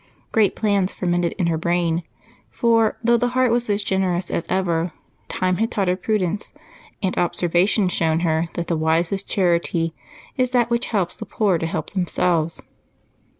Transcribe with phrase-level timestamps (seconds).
[0.31, 2.01] Great plans fermented in her brain,
[2.49, 4.91] for, though the heart was as generous as ever,
[5.29, 6.53] time had taught her prudence
[7.03, 9.93] and observation shown her that the wisest charity
[10.37, 12.63] is that which helps the poor to help themselves.